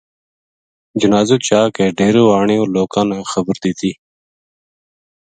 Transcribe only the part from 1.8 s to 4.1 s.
ڈیرے آنیو لوکاں نا خبر دِتی